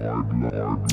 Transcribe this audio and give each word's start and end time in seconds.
I'd 0.00 0.42
like 0.42 0.87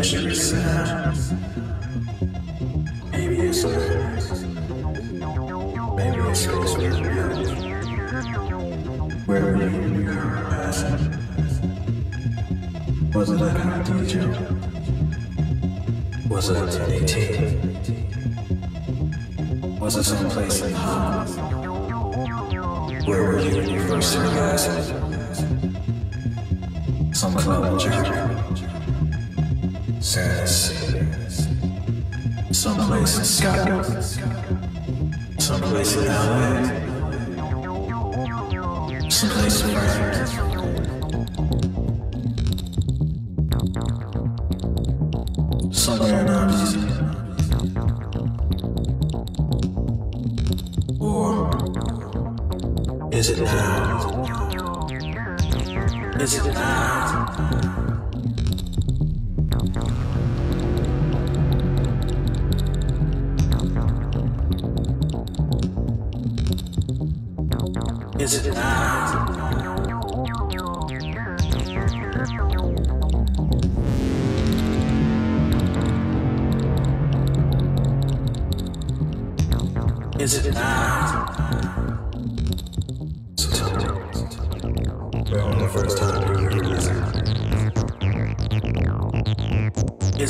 adventures. 0.00 0.59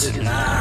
is 0.03 0.17
not. 0.17 0.60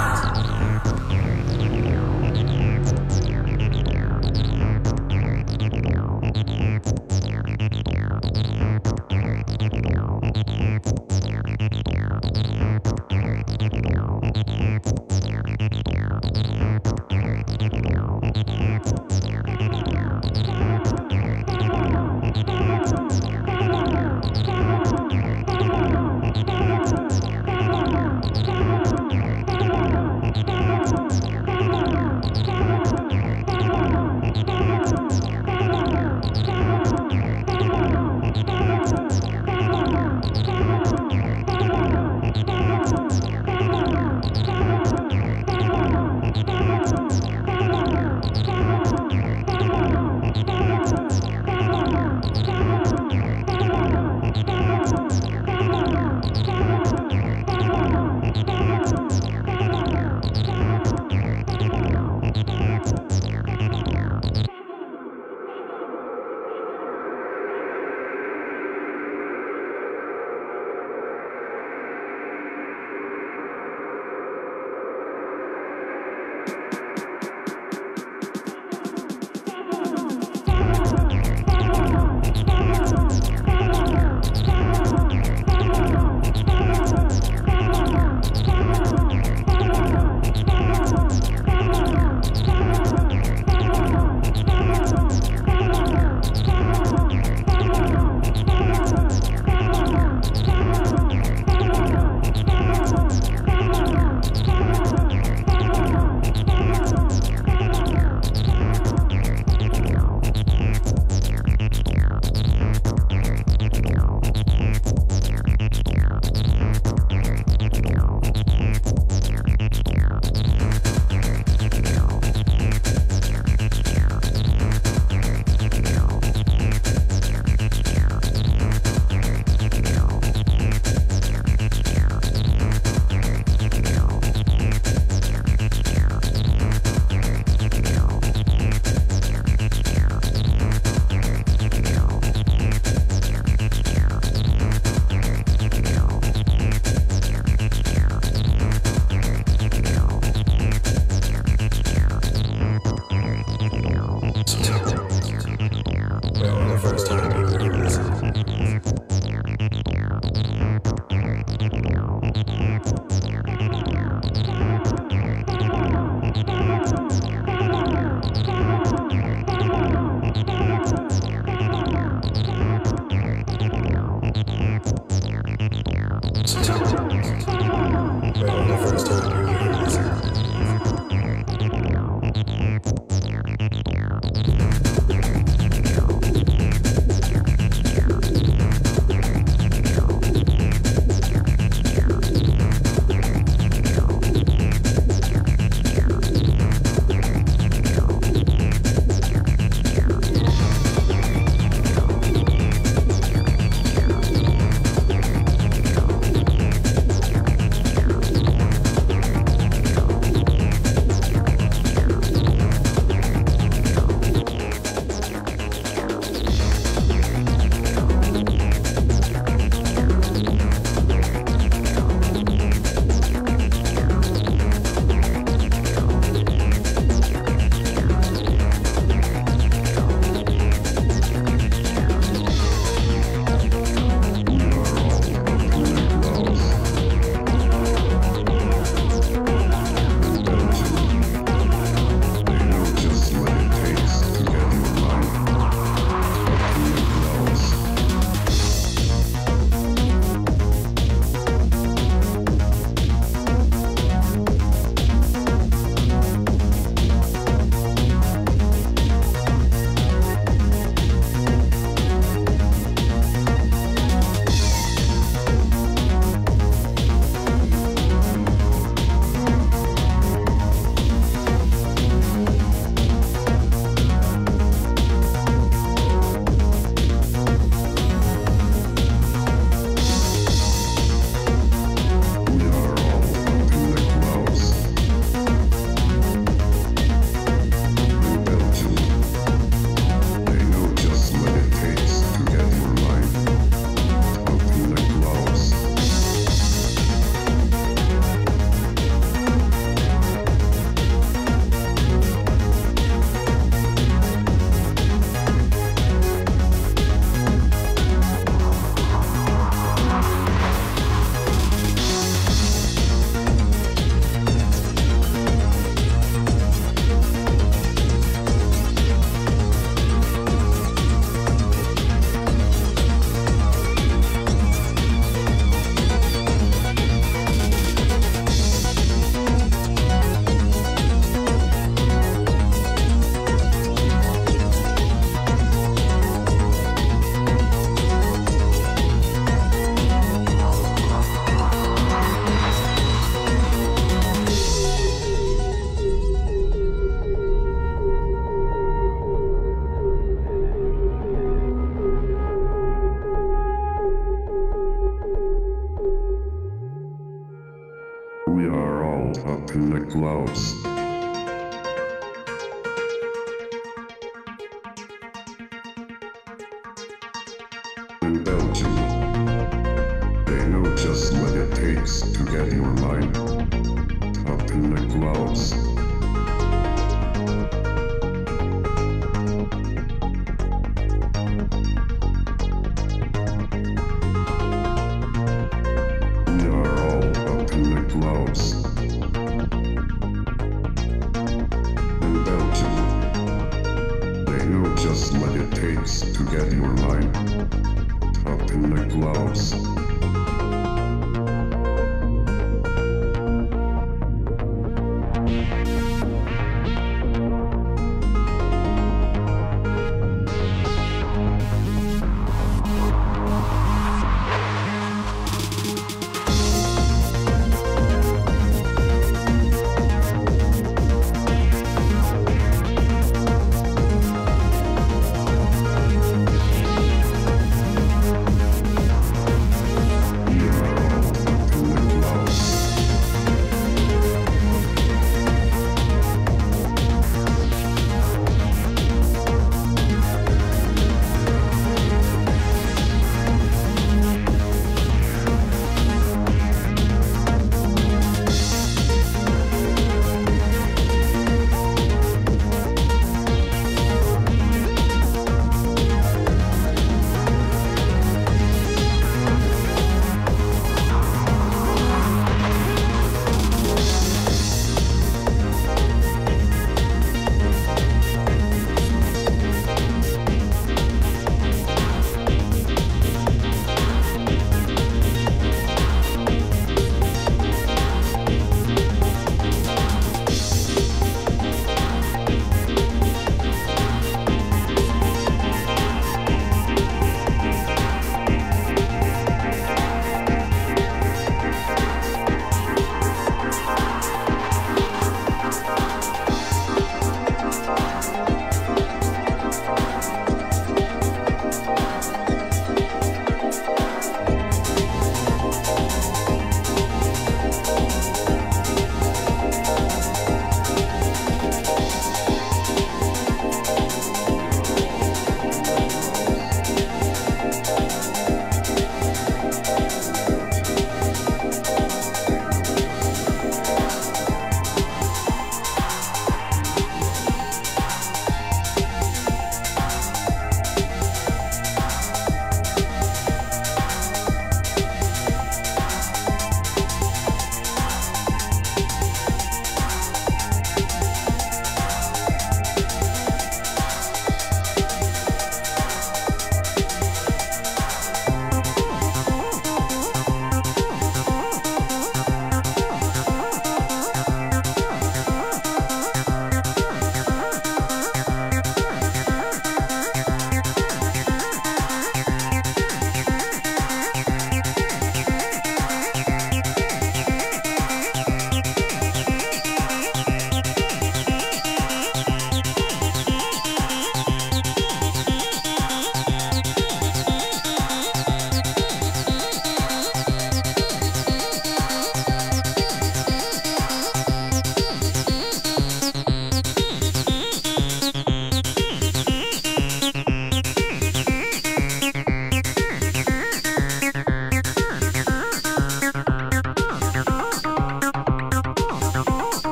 in 359.72 359.90
the 359.90 360.00
close. 360.12 360.89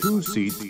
Two 0.00 0.22
seats 0.22 0.69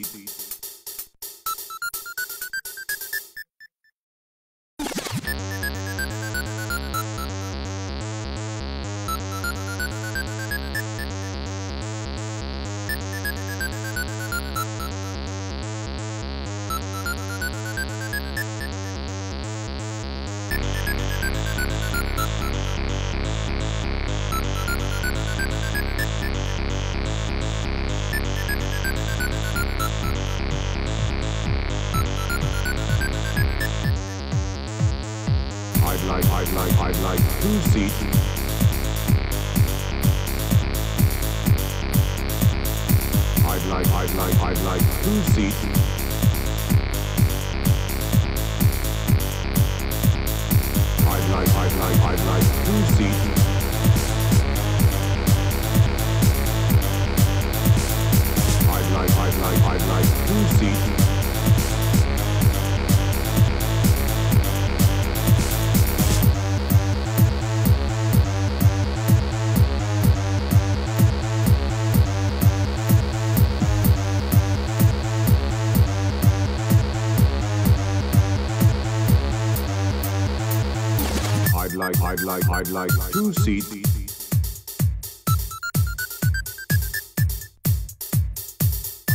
like, 82.31 82.49
I'd 82.49 82.69
like 82.69 82.91
two 83.11 83.33
seats. 83.33 83.73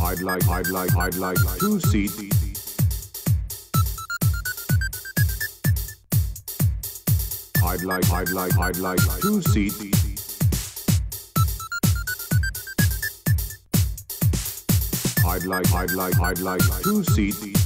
I'd 0.03 0.21
like, 0.21 0.45
I'd 0.49 0.67
like, 0.67 0.95
I'd 0.97 1.15
like 1.15 1.37
two 1.57 1.79
seats. 1.79 2.19
I'd 7.63 7.83
like, 7.83 8.11
I'd 8.11 8.29
like, 8.31 8.57
I'd 8.57 8.77
like 8.79 8.99
two 9.21 9.41
seats. 9.43 9.79
I'd 15.25 15.45
like, 15.45 15.73
I'd 15.73 15.91
like, 15.91 16.19
I'd 16.19 16.39
like 16.39 16.83
two 16.83 17.03
seats. 17.05 17.64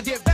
I 0.00 0.29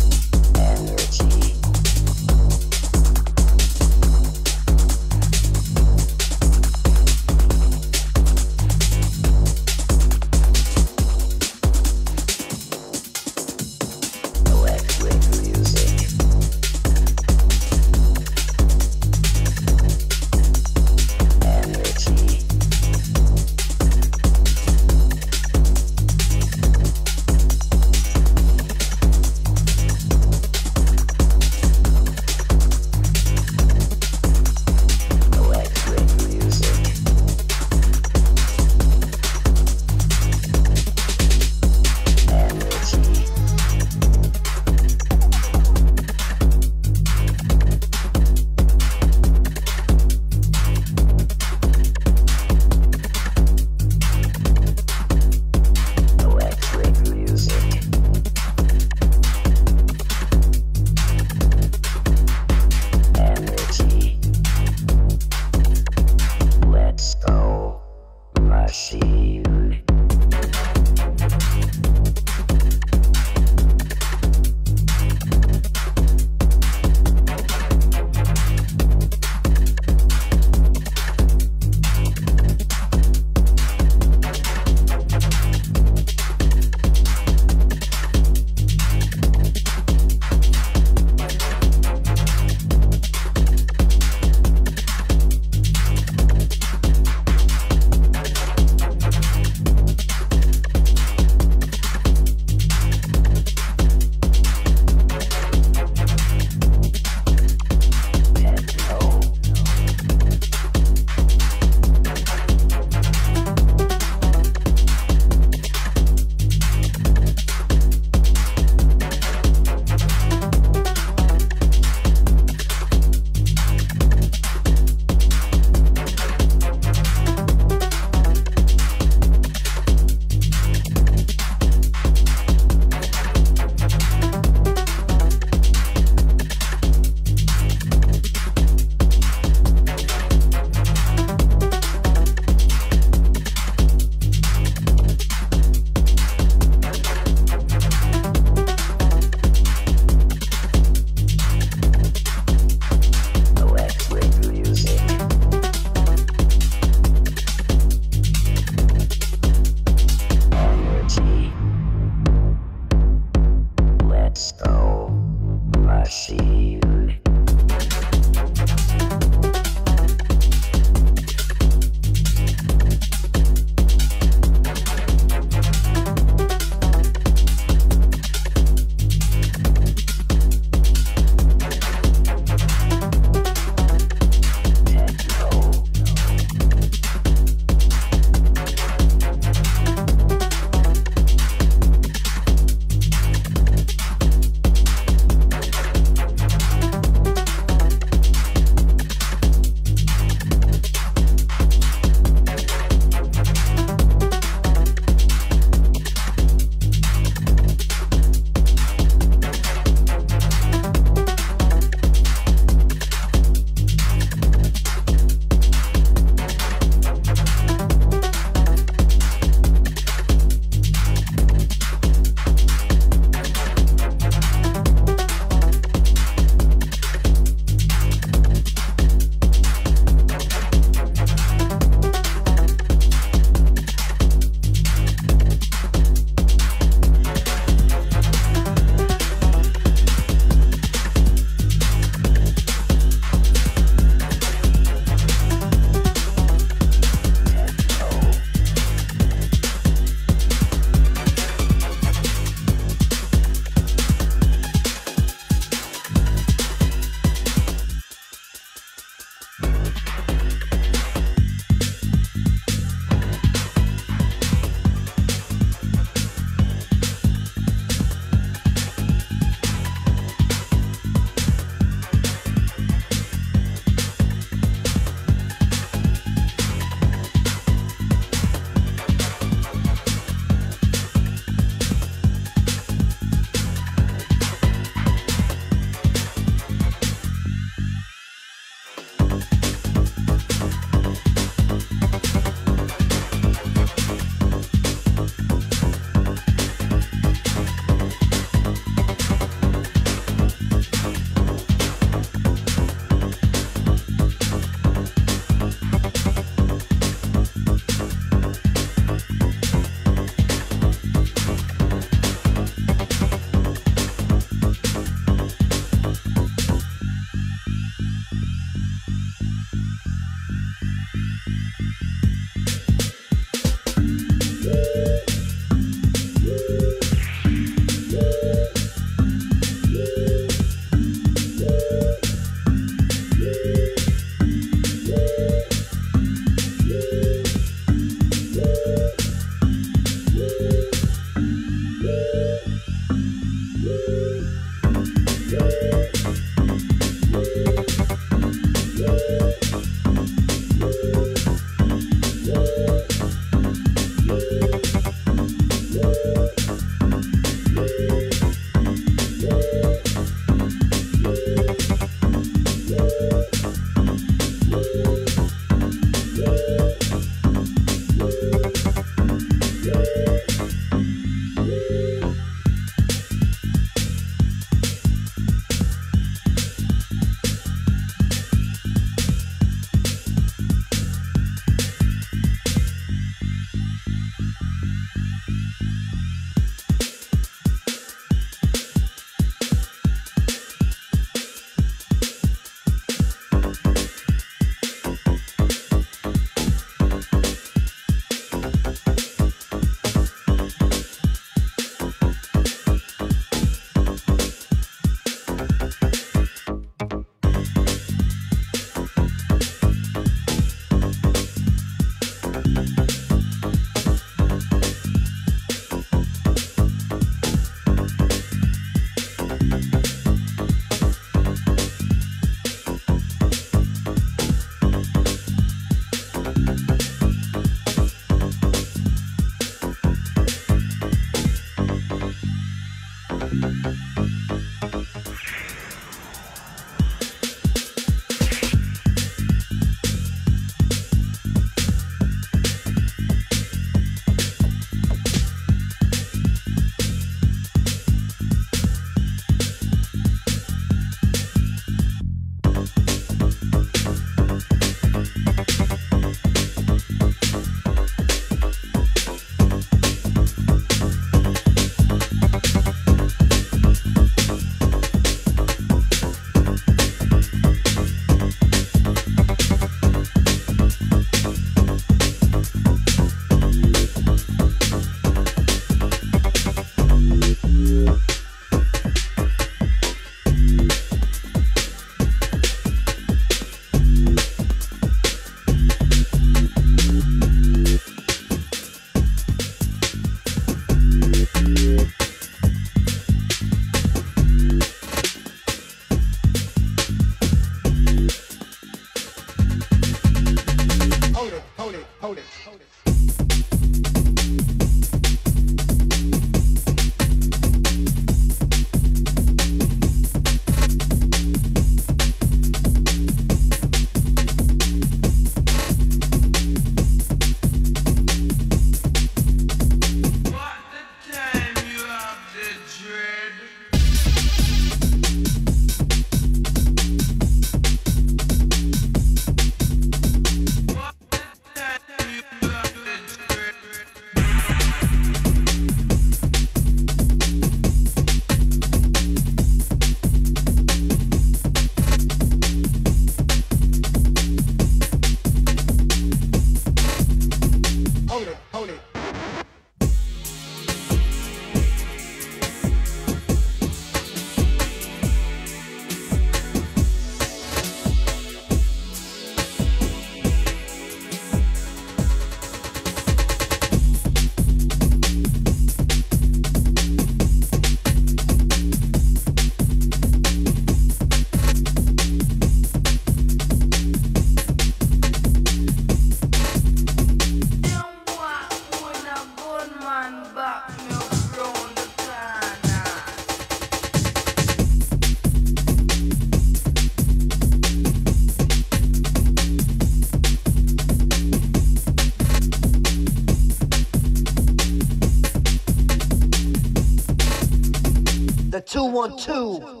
212. 599.29 599.81
From 599.83 600.00